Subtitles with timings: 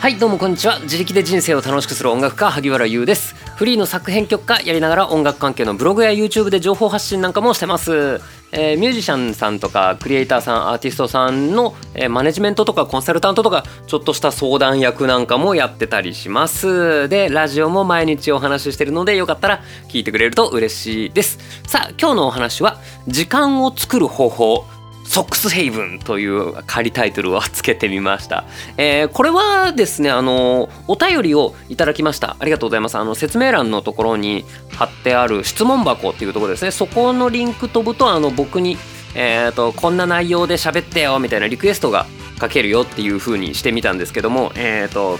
[0.00, 0.78] はいどうもこんにちは。
[0.80, 3.34] 自力で人生を楽しくする音楽家萩原優です。
[3.56, 8.18] フリーの作編曲家やりながら音楽関係のブログや YouTube で情報発信なんかもしてます。
[8.50, 17.06] えー、ミュージシャンさんとかクリエイターさんアーティストさんの、えー、マネジメントとかコンサルタントとかちょっとした相談役なんかもやってたりします。
[17.10, 21.38] でラジオも毎日お話ししてるのでよかったら聞いてくれると嬉しいです。
[21.68, 24.79] さあ今日のお話は時間を作る方法。
[25.10, 28.44] ソックスヘイブンという仮タイトルをつけてみました。
[28.76, 32.36] えー、これはですね、あの、お便りをいただきました。
[32.38, 32.94] ありがとうございます。
[32.96, 36.70] あの、説明欄のところに貼ってある質問箱っていうところですね。
[36.70, 38.78] そこのリンク飛ぶと、あの、僕に、
[39.16, 42.06] えっ、ー、と、こんな内容で喋ってよみたいなリクエストが
[42.40, 45.18] 書けるよっていう風にしてみたんですけども、えっ、ー、と、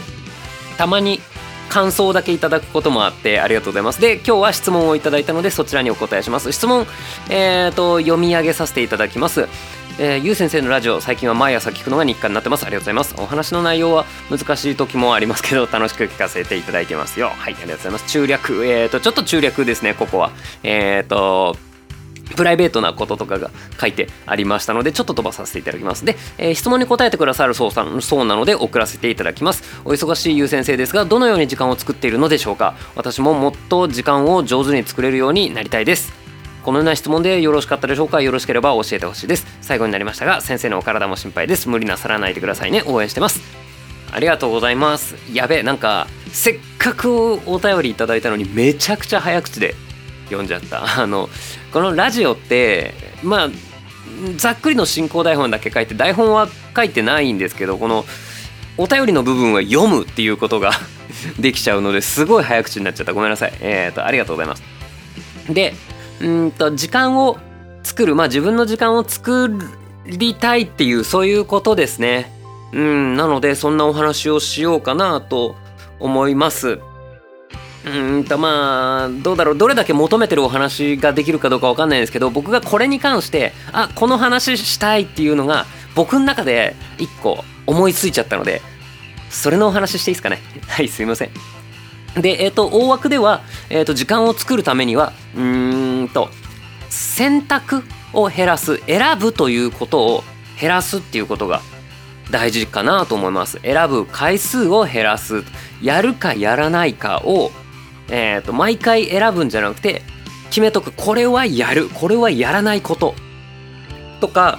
[0.79, 1.21] たまに
[1.71, 4.01] 感想だけいただくこともあってありがとうございます。
[4.01, 6.53] で今日は質問をいただいたのでそちらにお答えします。
[6.53, 6.87] 質問、
[7.31, 9.49] えーと読み上げさせていただきます。
[9.99, 12.65] えー、ゆう先生のラジオ最近は毎朝聞くのが日課になってます。
[12.65, 13.15] ありがとうございます。
[13.19, 17.29] お話の内容は難しい時もありますけど楽しく聞かせていただいてますよ。
[17.29, 18.07] はいありがとうございます。
[18.07, 20.31] 中略えっ、ー、とちょっと中略ですねここは。
[20.63, 21.57] えっ、ー、と
[22.37, 23.51] プライベートなこととかが
[23.81, 26.05] 書いてありましたのでちょっと飛ばさせていただきます。
[26.05, 29.63] で、えー、質問に答えてくださるそうさそうなので送らせていただきます。
[29.85, 32.75] お忙しいゆう先生ですがどのように時間を作っているのでしょうか。
[32.95, 36.13] 私ももっと時間を上手に作れるようになりたいです。
[36.63, 38.21] このような質問でよろしかったでしょうか。
[38.21, 39.47] よろしければ教えてほしいです。
[39.61, 41.69] 最後になりましたが先生のお体も心配です。
[41.69, 42.83] 無理なさらないでくださいね。
[42.87, 43.41] 応援してます。
[44.13, 45.17] ありがとうございます。
[45.33, 49.75] やべえなんかせっかくお便りいただいたのにめちゃくちゃ早口で
[50.31, 50.85] 読んじゃった。
[51.03, 51.29] あの
[51.73, 53.49] このラジオってまあ
[54.37, 58.05] ざっくりの進行台本だけ書いて台本は書いてないんですけどこの
[58.77, 60.73] お便りの部分は読むっていうことが
[61.39, 63.13] できちゃうのですごい早口になっちゃった。
[63.13, 63.53] ごめんなさい。
[63.61, 64.63] えっ、ー、とありがとうございます。
[65.49, 65.75] で
[66.21, 67.39] うんと時間を
[67.83, 68.15] 作る。
[68.15, 69.51] まあ自分の時間を作
[70.07, 72.33] りたいっていうそういうことですね。
[72.73, 75.57] うんなのでそんなお話をしようかなと
[75.99, 76.79] 思います。
[77.85, 79.57] うんとまあどうだろう。
[79.57, 88.61] どれだけ求めてるお話ができるかどうかわかんないですけど僕がこれに関してあこの話したいっていうのが僕の中で一個思いついちゃったので
[89.31, 90.41] それのお話していいですかね？
[90.69, 91.31] はいすいません。
[92.17, 96.29] で、えっ、ー、と、大枠では、え、ー、と、時間を作るためには、うんと、
[96.89, 100.25] 選択を減らす、選ぶということを
[100.61, 101.63] 減らすっていうことが
[102.31, 103.61] 大事かなと思います。
[103.63, 105.45] 選ぶ回数を減らす、
[105.81, 107.53] やるかやらないかを、
[108.11, 110.03] え、ー、と、毎回選ぶんじゃなくて、
[110.51, 110.93] 決めとく。
[110.93, 111.89] これはやる。
[111.89, 113.15] これはやらないこと。
[114.21, 114.59] とか、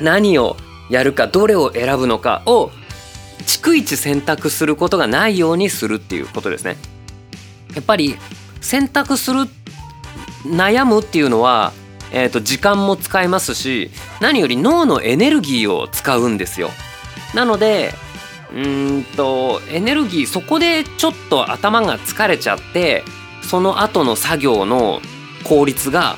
[0.00, 0.56] 何を
[0.90, 2.70] やるか、どれを選ぶのかを
[3.46, 6.76] 逐一選択することがないようにするっていうことですね。
[7.74, 8.16] やっぱり
[8.60, 9.40] 選択する
[10.44, 11.72] 悩むっていうのは、
[12.10, 13.90] えーと、時間も使いますし
[14.20, 16.70] 何より脳のエネルギーを使うんですよ。
[17.34, 17.92] なので
[18.56, 23.04] うんとエネルギーそこでちょっと頭が疲れちゃって
[23.42, 25.00] その後の作業の
[25.44, 26.16] 効率が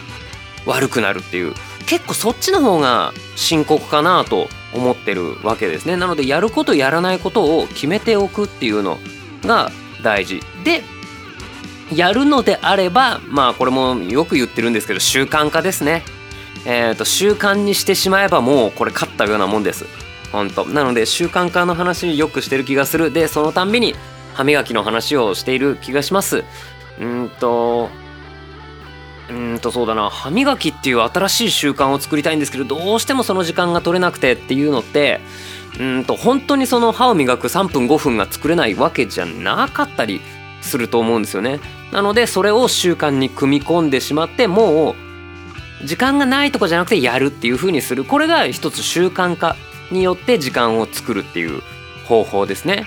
[0.65, 1.55] 悪くなるっていう
[1.87, 5.97] 結構そっちの方が深刻かなと思ってるわけですね。
[5.97, 8.99] なのでやることやらないことを決めておくっていうの
[9.43, 9.71] が
[10.05, 10.41] 大事。
[10.63, 10.83] で
[11.93, 16.05] やるのであればまあこれもよく言ってるんですけど習慣化ですね。
[16.67, 19.87] えっ、ー、と習慣にしてしまえばもうこれ勝ったようなもんです。
[20.33, 23.11] 本当なので習慣化の話よくしてる気がする。
[23.11, 23.95] でそのたんびに
[24.35, 26.45] 歯磨きの話をしている気がします。
[27.01, 27.89] うんと
[29.31, 30.09] うんとそうだな。
[30.09, 35.21] 歯磨きっていう新しい習慣を作りたいんですけどどうしてもその時間が取れなくてっていうのって
[35.79, 40.21] うんと本当にその歯を磨く3分5分が作れないわけじゃなかったり
[40.63, 41.61] すると思うんですよね。
[41.93, 48.05] なのでそれを習慣に組み込んでしまってもう時間がないとかじゃなくてやるっていう風にする。
[48.05, 49.57] これが一つ習慣化
[49.91, 51.63] によって時間を作るっていう
[52.07, 52.87] 方法ですね。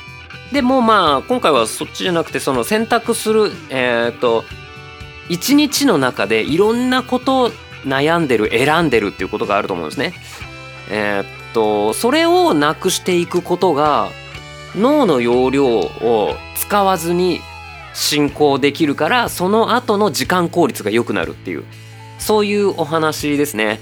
[0.51, 4.44] でもまあ今回はそっちじゃなくてその選択するえっ、と
[5.29, 7.51] 一日の中でいろんなことを
[7.85, 10.13] 悩んでる選んでるっていうことがあると思うんですね。
[10.89, 14.09] えー、っとそれをなくしていくことが
[14.75, 17.42] 脳の容量を使わずに
[17.94, 21.63] 進行できるからその後の時間効率が良くなるっていう
[22.19, 23.80] そういうお話ですね。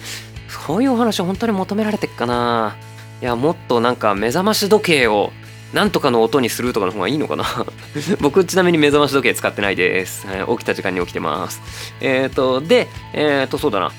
[0.48, 2.76] そういうお話本当に求められてっかな
[3.22, 5.32] いやもっとなんか目覚まし時計を
[5.74, 7.46] なんとかの音にするとかの方がいいのかな？
[8.22, 10.26] 僕ちなみに目覚まし時計使ってないです。
[10.48, 11.62] 起きた時間に起きてます。
[12.02, 13.92] えっ、ー、と、で、えっ、ー、と、そうだな。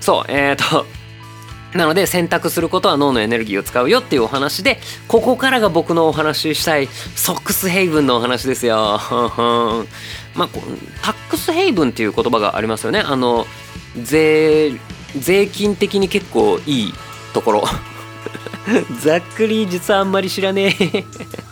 [0.00, 0.86] そう、えっ、ー、と、
[1.74, 9.00] なので選択することは脳のエネルギーを使うよっていうお話で、ここからが僕のお話ししたいソックスヘイブンのお話ですよ。
[10.34, 10.48] まあ、
[11.02, 13.00] タックスヘイブンっていう言葉がありますよね。
[13.00, 13.46] あの、
[14.02, 14.72] 税、
[15.18, 16.94] 税金的に結構いい
[17.32, 17.64] ところ。
[19.00, 21.04] ざっくり実はあんまり知らねえ。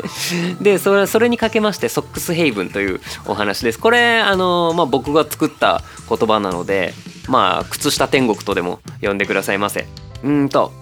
[0.60, 3.78] でそれそれにかけましてソックスヘイブンというお話です。
[3.78, 6.94] これあの、まあ、僕が作った言葉なので
[7.28, 9.86] まあ靴下天国とでも呼んでくださいませ。
[10.22, 10.72] うんと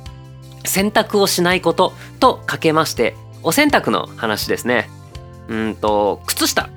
[0.64, 4.90] 洗濯をしないこととかけましてお洗濯の話ですね。
[5.48, 6.68] うんと靴下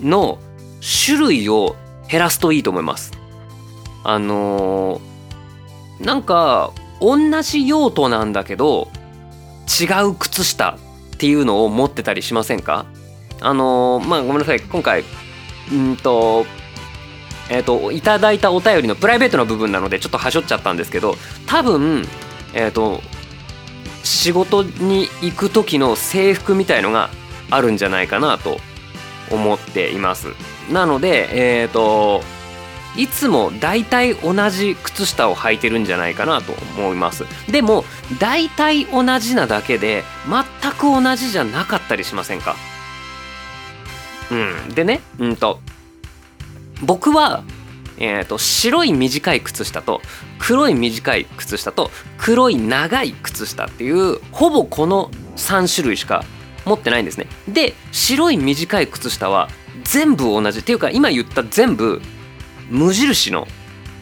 [0.00, 0.38] の
[1.04, 1.76] 種類を
[2.10, 3.12] 減らすといいと思います。
[4.02, 8.88] あのー、なんか同じ用途なんだけど
[9.80, 10.76] 違う靴下
[11.14, 12.86] っていうのを持ってたりしませんか？
[13.40, 14.60] あのー、まあごめんなさい。
[14.60, 15.04] 今回
[15.72, 16.44] うんと
[17.48, 21.16] えっ、ー、といただいたお便りのプライベートな部分なのでちょっとはしょっちゃったんですけど
[21.46, 22.04] 多分
[22.54, 23.00] えっ、ー、と
[24.02, 27.10] 仕事に行く時の制服みたいのが
[27.50, 28.58] あるんじゃないかなと
[29.30, 30.28] 思っています。
[30.70, 32.22] なのでえっ、と
[32.96, 37.24] いつも大体同じ靴下を履いてるんじゃないかなと思います。
[37.50, 37.84] でも
[38.18, 42.56] 大体同じなだけで全く同じじゃなかったりしませんか？
[44.30, 44.74] うん。
[44.74, 45.60] でねうんと
[46.82, 47.44] 僕は
[48.02, 50.00] えーと、白い短い靴下と
[50.38, 56.24] 黒い短い靴下と黒い長い靴下っていうほぼこの3種類しか
[56.64, 57.26] 持ってないんですね。
[57.46, 59.50] で白い短い靴下は
[59.84, 60.60] 全部同じ。
[60.60, 62.00] っていうか今言った全部
[62.70, 63.46] 無印の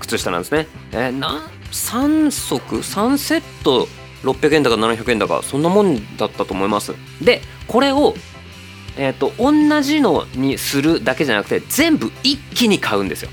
[0.00, 0.66] 靴下なんですね。
[0.92, 3.88] えー、な3足？3セット
[4.22, 6.94] ？600円だか700円だかそんなもんだったと思います。
[7.22, 8.14] でこれを
[8.96, 13.30] えっ、ー、と同じのにするだけじゃなくて全部一気に買うんですよ。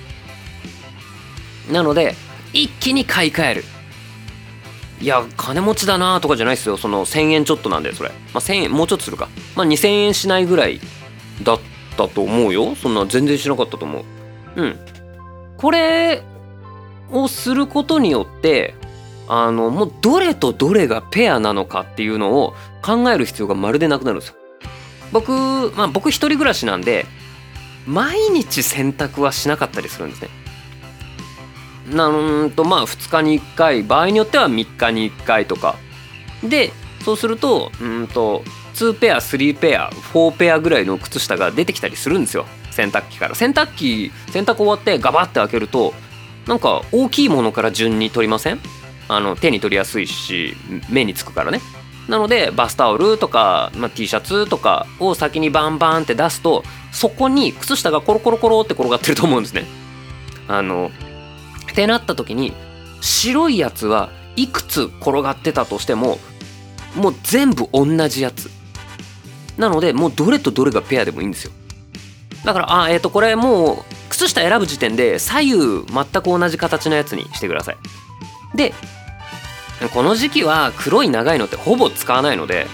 [1.71, 2.15] なので
[2.53, 3.63] 一気に買い替える。
[5.01, 10.79] いや金持ちだなとかじゃないですよその1000円ちょっとなんでそれ、まあ、1000円もうちょっとするか、まあ、2000円しないぐらい
[11.43, 11.59] だっ
[11.97, 14.05] たと思うよそんな全然しなかったと思う
[14.55, 14.79] うん
[15.57, 16.23] これ
[17.11, 18.75] をすることによって
[19.27, 22.53] あのもうどれとどれがペアなのかっていうのを
[22.83, 24.35] 考える必要がまるでなくなるんですよ。
[25.11, 25.31] 僕
[25.75, 27.05] まあ僕一人暮らしなんで
[27.85, 30.29] 毎日洗濯はしなかったりするんですね。
[31.91, 35.75] なんとまあ2日に1回場合によっては3日に1回とか
[36.43, 36.71] で
[37.03, 38.43] そうするとうんと
[38.73, 43.35] 2ペア3ペア4ペアぐらいの靴下が出てきたりするんですよ洗濯機から。
[43.35, 45.93] 洗濯機洗濯終わってガバッて開けると
[46.45, 48.59] なんか大きいものから順に取りません？
[49.07, 50.55] あの手に取りやすいし
[50.89, 51.61] 目につくからね。
[52.07, 59.65] なのでバスタオルとか、まあ、T シャツとかを先にバンバンって出すとそこに靴下がコロコロコロって転がってると思うんですね。
[60.47, 60.91] あの
[61.71, 62.53] ってなった時に
[63.01, 66.19] 白いやつはいくつ転がってたとしても
[66.95, 68.51] もう全部同じやつ。
[69.57, 71.51] なのでもうどれとどれがペアでもいいんですよ。
[72.45, 73.77] だからあえっ、ー、とこれもう
[74.09, 77.77] 靴下選ぶ時点で左右全く同じ形のやつにしてください。
[78.55, 78.73] で
[79.93, 82.67] この時期は黒い長いのってほぼ使わないので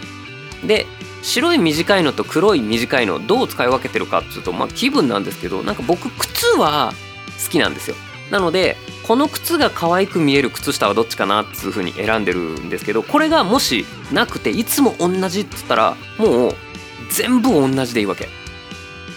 [0.63, 0.85] で
[1.23, 6.94] 白い短いのと黒い短いのどう使い分けてるかっていうとまあ気分なんですけどなんか僕靴は
[7.44, 7.95] 好きなんですよ。
[8.29, 8.77] なので
[9.07, 16.56] この靴が可愛く見える靴下はどっちかなっていう風に選んでるんですけどこれがもしなくていつも同じっつったらもう
[17.09, 18.40] 全部同じでいいわけ。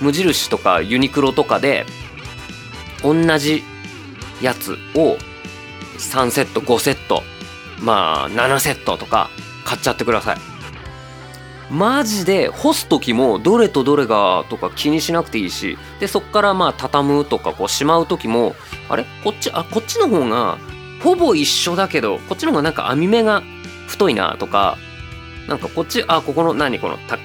[0.00, 1.86] 無印とかユニクロとかで
[3.02, 3.62] 同じ
[4.40, 5.16] やつを
[5.98, 7.22] 3セット5セット
[7.80, 9.30] まあ7セットとか
[9.64, 10.36] 買っちゃってください。
[11.70, 18.54] マジで干す時もどれとどれがとか気にしなくていいしでそっからまあ畳むとかこうしまう時も
[18.90, 19.06] あれ？
[19.24, 20.58] こっちあこっちの方が
[21.02, 23.42] ほぼ一緒だけどこっちの方がなんか網目が
[23.88, 24.76] 太いなとか
[25.48, 27.24] なんかこっちあここの何このタック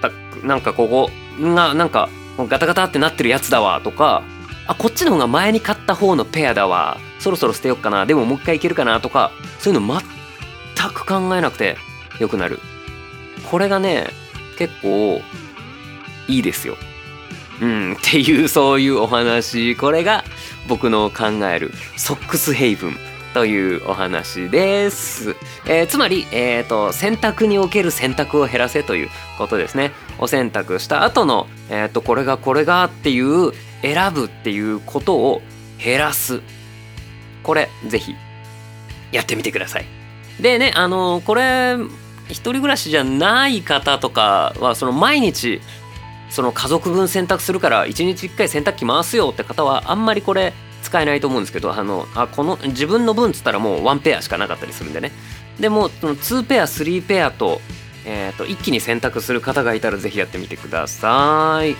[0.00, 4.22] タックなんかここがなんかガタガタってなってるやつだわとか
[4.66, 11.76] あこっちの方が前に買った方のペアだわそろそろ捨てよっかなでももう一回いけるかなとかそういうの全く考えなくて
[12.18, 12.60] よくなる。
[13.50, 14.08] これがね
[14.58, 15.20] 結構
[16.28, 16.76] いいですよ。
[17.60, 19.76] うんっていうそういうお話。
[19.76, 20.24] これが
[20.68, 22.96] 僕の考えるソックスヘイブン。
[23.36, 25.36] というお話です。
[25.66, 29.92] えー、つまり、えーと、洗濯における選択を減らせということですね。
[30.18, 33.52] お洗濯した後の、えーと、これがこれがっていう
[33.82, 35.42] 選ぶっていうことを
[35.76, 36.40] 減らす。
[37.42, 38.14] これぜひ
[39.12, 39.84] やってみてください。
[40.40, 41.76] でね、あの、これ
[42.30, 45.60] 一人暮らしじゃない方とかはその毎日
[46.30, 50.54] その家族分洗濯するから1日1回洗濯機回すよって方はあんまりこれ
[50.86, 55.10] 使えないと思うんですけどあのあこの自分の分っつったらもう1ペアしかなかったりするんでね。
[55.58, 57.60] でもその2ペア3ペアと,、
[58.04, 61.76] えーと、一気に選択する方がいたら是非やってみてください。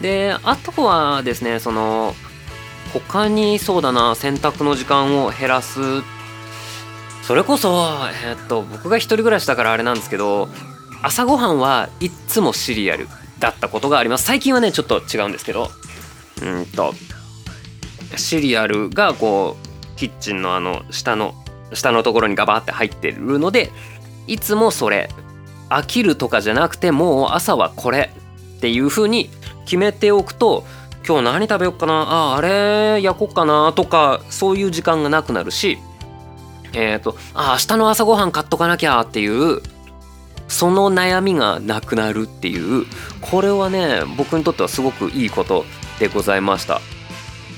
[0.00, 2.14] であとはですねその
[2.92, 5.80] 他にそうだな洗濯の時間を減らす。
[7.22, 7.68] それこそ
[8.24, 10.48] えーっと僕が一人暮らしだからあれなんですけど
[11.02, 13.06] 朝ごはんはいっつもシリアル
[13.38, 14.24] だったことがあります。
[14.24, 15.70] 最近はねちょっと違うんですけど。
[16.42, 16.94] うんと。
[18.16, 21.34] シリアルがこうキッチンのあの下の
[21.72, 23.70] 下のところにガバって入ってるので
[24.26, 25.08] いつもそれ
[25.68, 28.10] 飽きるとかじゃなくてもう朝はこれ
[28.58, 29.30] っていう風に
[29.64, 30.64] 決めておくと
[31.06, 35.78] 今日何食べよっかなああれ焼こっかなとかそういう時間がなくなるし
[36.72, 39.60] えっ、ー、とあ明日の朝ごはん買っとかなきゃっていう
[40.48, 42.86] その悩みがなくなるっていう
[43.20, 45.64] これはね僕にとってはすごくいいこと
[45.98, 46.80] でございました。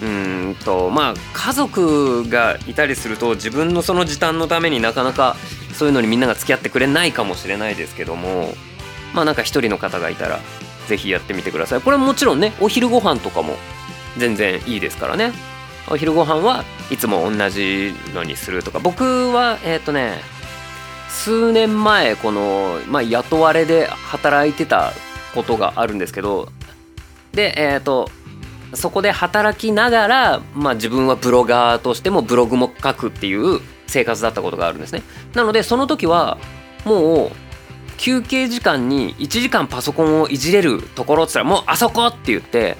[0.00, 5.36] うんとまあ家族がいたりすると自分のその時短のためになかなか
[5.74, 8.52] そういうのにみんなが付き合ってくれないかもしれないですけども
[9.14, 10.40] まあなんか一人の方がいたら
[10.86, 11.80] 是非やってみてください。
[11.80, 13.54] これもちろんねお昼ご飯とかも
[14.16, 15.32] 全然いいですからね。
[15.90, 18.78] お昼ご飯はいつも同じのにするとか。
[18.78, 20.20] 僕はえっ、ー、とね
[21.08, 24.92] 数年前この、まあ、雇われで働いてた
[25.34, 26.48] ことがあるんですけど
[27.32, 28.10] でえっ、ー、と
[28.74, 35.02] そこで働きながら、まあ、自分はブロガーとしてもブログも書くっていう生活だったことがあるんですね。
[35.34, 36.38] なのでその時は
[36.84, 37.30] もう
[37.96, 42.76] 休憩時間に1時間パソコンをいじれるところっつったらもうあそこって言って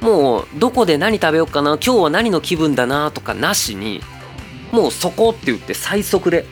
[0.00, 4.00] もうどこで何食べようかな今日は何の気分だなとかなしに
[4.72, 6.46] もうそこって言って最速で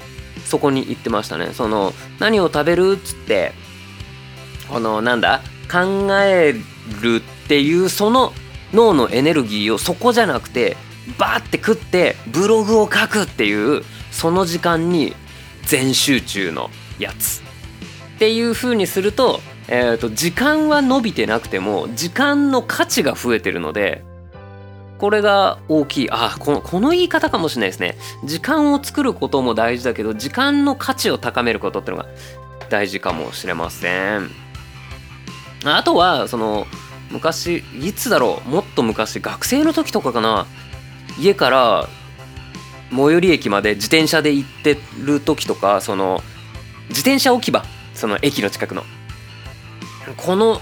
[0.44, 1.50] そこに行ってましたね。
[1.52, 3.52] その何を食べるっつって
[4.68, 6.54] このなんだ考え
[7.00, 8.32] るっていうその
[8.74, 10.76] 脳のエネルギーをそこじゃなくて
[11.18, 15.14] バーって食ってブログを書くっていうその時間に
[15.62, 17.42] 全集中のやつ。
[18.16, 24.04] っていう風にすると,、えーと、時間は伸びてなくても時間の価値が増えてるので
[24.98, 26.08] これが大きい。
[26.10, 27.96] あこのこの言い方かもしれないですね。
[28.24, 32.08] 時間を作ることも大事だけど時間の価値を高めることっていうのが
[32.70, 34.30] 大事かもしれません。
[35.64, 36.66] あとはその
[37.14, 38.48] 昔いつだろう？
[38.48, 40.46] もっと昔学生の時とかかな？
[41.18, 41.88] 家から
[42.90, 46.20] 最寄り駅まで自転車で行ってる時とかその
[46.88, 48.82] 自転車置き場その駅の近くの。
[50.16, 50.60] この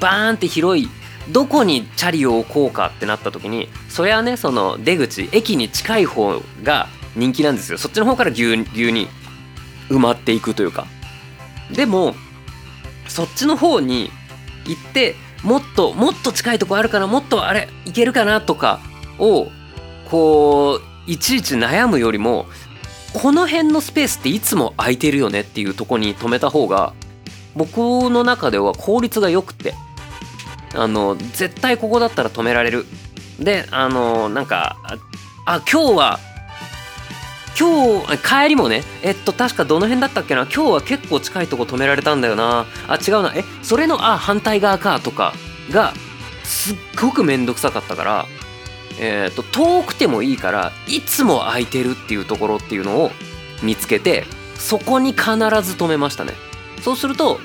[0.00, 0.88] バーンって広い
[1.30, 7.76] どこにチャリを置こうかってなった時にそりゃねその出口駅に近い方が人気なんですよ。
[7.76, 9.08] そっちの方からぎゅうぎゅうに
[9.90, 10.86] 埋まっていくというか。
[11.74, 12.14] でも
[13.08, 14.10] そっちの方に
[14.64, 18.80] 行ってもっともっと近いとこあるかなもっとあれいけるかなとか
[19.18, 19.48] を
[20.10, 22.46] こういちいち悩むよりも
[23.14, 26.92] この辺のスペースっていつも空いてるよねっていうとこに止めた方が
[27.54, 29.74] 僕の中では効率が良くて
[30.74, 32.86] あの絶対ここだったら止められる。
[33.40, 34.76] であのなんか
[35.46, 36.20] あ今日は
[37.58, 40.42] 今日帰りもねえっと確かどの辺だったっけな？
[40.42, 42.66] 今日は結構近いとこ止められたんだよな。
[42.86, 43.32] あ違うな。
[43.34, 45.32] えそれのあ反対側かとか
[45.70, 45.92] が
[46.44, 48.26] すっごくめんどくさかったから
[49.00, 53.12] えーと、遠くてもいいからいつも空いてるっていうところっていうのを
[53.62, 54.24] 見つけて
[54.56, 56.32] そこに必ず止めましたね。
[56.82, 57.38] そうすると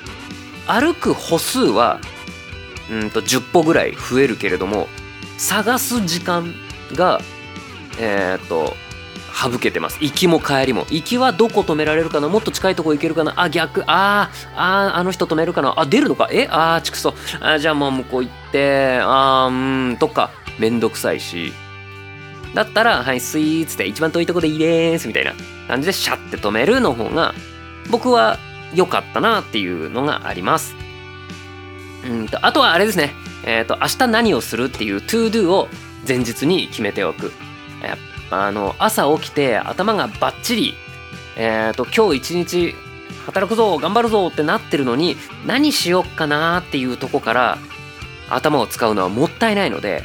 [0.68, 2.00] 歩く歩数は
[2.90, 4.88] うんと10歩ぐらい増えるけれども
[5.38, 6.54] 探す時間
[6.94, 7.22] が
[8.00, 8.76] えっ、と
[9.34, 9.98] 省けてます。
[10.02, 10.86] 行きも帰りも。
[10.90, 12.30] 行きはどこ止められるかな？
[12.30, 13.34] もっと近いとこ行けるかな？
[13.36, 13.84] あ逆。
[13.88, 15.74] あーあーあの人止めるかな？
[15.78, 16.30] あ出るのか？
[16.32, 16.48] え？
[16.52, 17.14] あーちくそ。
[17.42, 19.00] あじゃあもう向こう行って。
[19.02, 19.98] あーうん。
[19.98, 20.32] とか。
[20.60, 21.52] めんどくさいし。
[22.54, 25.08] だったら「はいスイーツ」って一番遠いとこでいいです。
[25.08, 25.34] みたいな。
[25.68, 27.34] 感じでシャッて止めるの方が
[27.90, 28.38] 僕は
[28.76, 30.76] 良かったなっていうのがあります。
[32.06, 33.14] うんとあとはあれですね。
[33.46, 35.70] えっ、ー、と明日何をするっていう to do を
[36.08, 37.32] 前日に決めておく。
[38.34, 40.74] あの朝起きて頭がバッチリ
[41.38, 42.76] えっ、ー、と今日一日
[43.26, 47.58] 働くぞ頑張るぞってなってるのに何しよっかなっていうとこから
[48.30, 50.04] 頭を使うのはもったいないので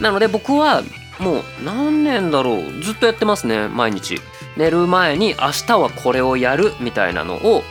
[0.00, 0.82] なので僕は
[1.20, 4.18] もう何年だろうずっとやってますね毎日。
[4.56, 7.62] 寝る前に明日はこれをやるみたいなのを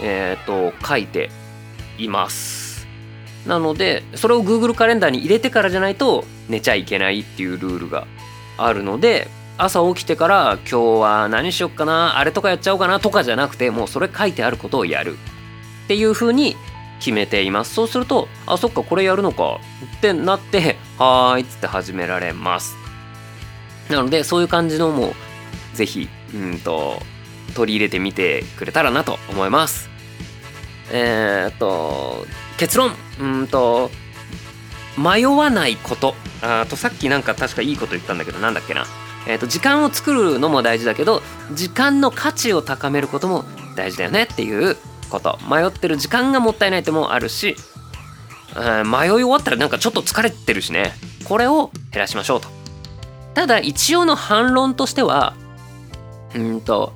[0.00, 1.30] えっ、ー、と書いて
[1.98, 2.86] います。
[3.46, 8.06] なのでそれを Google カレンダーに入れてからじゃないと寝ちゃいけないっていうルールが
[8.56, 9.28] あるので
[9.58, 15.16] 朝起きてから今日は何しよっかなあれとかやっちゃおうかなとかじゃなくてもうそれ書いてあることをやる。
[15.84, 16.56] っていう風に
[17.00, 17.74] 決めています。
[17.74, 19.58] そうするとあそっかこれやるのか。
[19.98, 22.74] ってなってはーいっつって始められます。
[23.90, 25.12] なのでそういう感じのも
[25.74, 27.00] ぜひうんと
[27.54, 29.90] 取り入れてみてくれたらなと思います。
[30.90, 32.92] えー、っと結論。
[33.20, 33.90] うんと
[34.96, 36.14] 迷わないこと。
[36.42, 38.84] あとさっきなんか確かいいこと言ったんだけどなんだっけな。
[39.26, 41.22] えー、と時間を作るのも大事だけど
[41.52, 43.44] 時間の価値を高めることも
[43.76, 44.76] 大事だよねっていう
[45.10, 45.38] こと。
[45.48, 47.56] 迷ってる時間がもったいないってもあるし、
[48.56, 50.92] うん、迷い終わったらなんかちょっと疲れてるしね。
[51.24, 52.48] これを減らしましょうと。
[53.34, 55.34] ただ一応の反論としては
[56.34, 56.92] うんと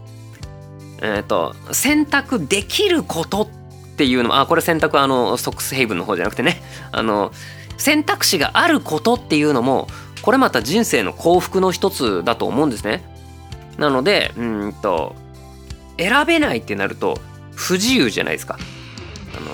[1.00, 3.48] えっ、ー、と選択できることっ
[3.96, 6.62] ていうのもあこれ選択あのソックスヘイブンの方じゃなくてね。
[6.92, 7.32] あの
[7.76, 9.88] 選択肢があることっていうのも
[10.22, 13.04] これまた人生の幸福の一つだと思うんですね。
[13.78, 15.14] なのでうんと
[15.98, 17.18] 選べないってなると
[17.54, 18.58] 不自由じゃないですか。
[19.36, 19.50] あの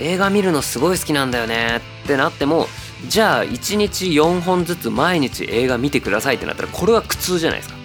[0.00, 2.66] 映画見るのすごい好きなんだよねってなっても
[3.08, 7.76] じゃあ1日4本ずつ毎日映画見てくださいってなったらこれは苦痛じゃないですか。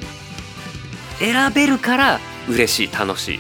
[1.20, 3.40] 選べるから嬉しい楽しい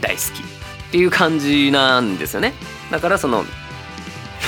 [0.00, 2.54] 大好きっていう感じなんですよね。
[2.90, 3.44] だからその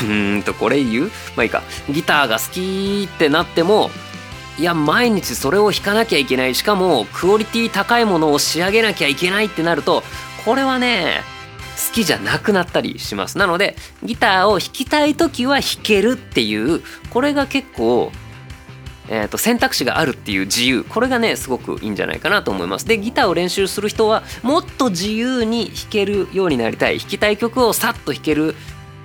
[0.04, 1.10] うんとこれ言う？
[1.36, 1.62] まあいいか。
[1.90, 3.90] ギターが好きってなっても
[4.58, 6.54] いや毎日それを弾かなきゃいけない。
[6.54, 10.02] しかもクオリティ高いものを仕上げなきゃいけないってなると
[10.44, 11.22] これはね
[11.88, 13.38] 好きじゃなくなったりします。
[13.38, 18.12] なのでギターを弾きたい時は弾けるっていうこれが結構
[19.08, 20.84] えー、と選択肢があるっていう自由。
[20.84, 22.86] これがねすごくいいんじゃないかなと思います。
[22.86, 26.98] でギターを練習する人はもっと自由に弾けるようになりたい。
[26.98, 28.54] 弾きたい曲をさっと弾ける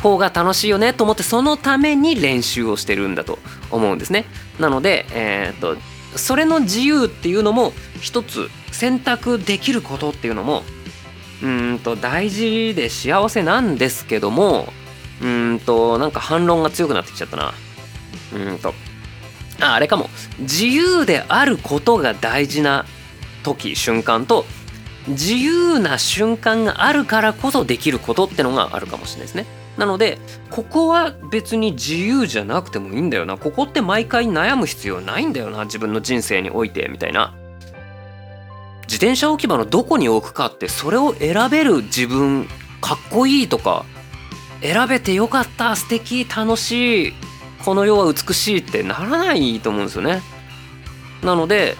[0.01, 3.39] 方が楽しいよねと思ってそのために練習をしてるんだと
[3.71, 4.25] 思うんですね。
[4.59, 5.77] なので、えー、っと
[6.15, 10.63] それの自由っていうのも一つ選択できることっていうのも
[11.43, 14.67] うんと大事で幸せなんですけども
[15.21, 17.53] うんとなんか反論が強くなってきちゃったな。
[18.33, 18.73] うんと
[19.59, 22.85] ああれかも自由であることが大事な
[23.43, 24.45] 時瞬間と
[25.07, 29.45] 自由な瞬間があるからこそできることってのがあるかもしれないですね。
[29.77, 30.17] なので
[30.49, 33.37] ここは別に自由じゃなくてもいいんだよな。
[33.37, 35.65] ここって毎回悩む必要ないんだよな。
[35.65, 37.35] 自分の人生においてみたいな。
[38.83, 42.47] 自転車置き場のどこに置くかってそれを選べる自分
[42.81, 43.85] かっこいいとか
[44.61, 47.13] 選べてよかった素敵楽しい
[47.65, 50.21] この世は美しいってならないと思うんですよね。
[51.21, 51.75] なので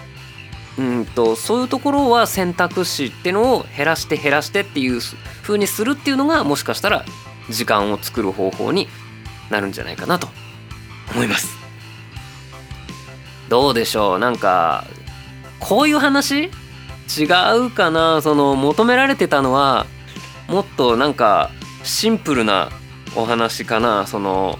[0.78, 5.00] うんとそういうところは選択肢っていうのを減らして減らしてっていう
[5.42, 7.04] 風にするっていうのがもしかしたら
[7.50, 8.88] 時間を作る方法に
[9.50, 10.28] なるんじゃないかなと
[11.12, 11.56] 思います。
[13.48, 14.18] どうでしょう？
[14.18, 14.84] なんか
[15.58, 16.44] こういう話？
[16.44, 17.24] 違
[17.56, 18.20] うかな？
[18.20, 19.86] その求められてたのは
[20.48, 21.50] もっとなんか
[21.82, 22.68] シンプルな
[23.16, 24.06] お話かな？
[24.06, 24.58] その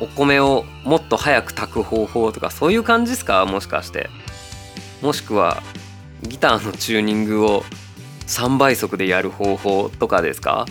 [0.00, 3.46] お米をもっと早く炊く方法とかそういう感じですか？
[3.46, 4.10] もしかして。
[5.02, 5.62] もしくは
[6.22, 7.64] ギターのチューニングを
[8.26, 10.66] 3倍速でやる方法とかですか？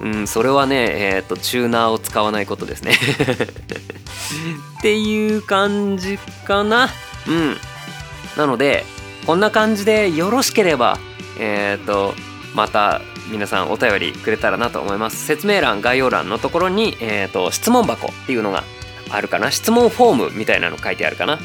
[0.00, 2.92] うん、それはね、えっ、ー、と、チューナーを使わないことですね
[4.78, 6.88] っていう感じかな。
[7.26, 7.56] うん。
[8.36, 8.84] なので、
[9.26, 10.98] こんな感じでよろしければ、
[11.38, 12.14] えっ、ー、と、
[12.54, 15.26] また皆さんお便りくれたらなと思います。
[15.26, 18.64] 説明欄、概要欄のところに、えっ、ー、と、質問箱っていうのが
[19.10, 19.50] あるかな。
[19.50, 21.38] 質問フォームみたいなの書いてあるかな。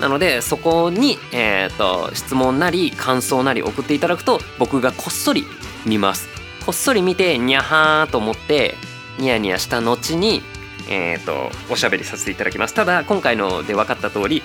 [0.00, 5.44] なのでそこに、えーと質問なり感想なり送っていただくと僕がこっそり
[5.86, 6.33] 見ます
[6.64, 8.74] こっそり見てにゃはーと思って
[9.18, 10.42] ニヤニヤした後に
[10.88, 14.42] え、ー、とおしゃべりさせていただきますただ今回ので分かった通り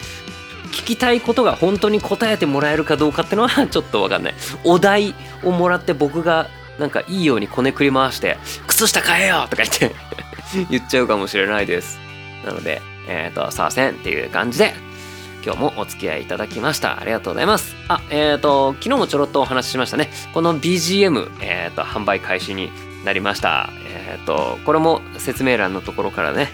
[0.71, 9.95] 聞きたいことが本当に答えてもらえるかどうかってのは ちょっと分かんないお題をもらって僕がなんかいいようにこねくり回して「靴下買えよ!」とか言って
[10.69, 11.99] 言っちゃうかもしれないです
[12.45, 14.73] なのでえっ、ー、とさあせんっていう感じで
[15.49, 17.01] 今日もお付き合いいただきました。
[17.01, 17.75] ありがとうございます。
[17.87, 20.11] あ、えっ、ー、と、昨日もちょろっとお話ししましたね。
[20.31, 22.69] この BGM、えっ、ー、と、販売開始に
[23.03, 23.67] なりました。
[23.87, 26.49] えっ、ー、と、これも説明欄のところからね、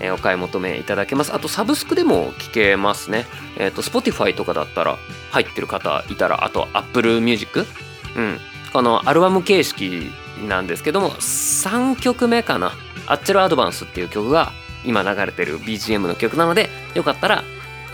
[0.00, 1.32] えお買い求めいただけます。
[1.32, 3.26] あと、サブスクでも聞けますね。
[3.56, 4.98] えっ、と、Spotify とかだったら
[5.30, 7.64] 入ってる方いたら、あと Apple Music？
[8.16, 8.38] うん。
[8.72, 10.10] このアルバム形式
[10.48, 12.72] なんですけども、3曲目かな。
[13.06, 14.50] アッチェルアドバンスっていう曲が
[14.84, 17.44] 今流れてる BGM の曲なので、よかったら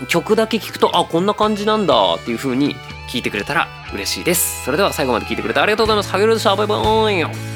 [0.07, 2.75] 曲だけ聞くとあこんな感じなんだっていう風に
[3.09, 4.63] 聞いてくれたら嬉しいです。
[4.63, 6.09] それでは最後まで聞いてくれてありがとうございます。
[6.11, 7.50] ハゲルでしたバイバイ。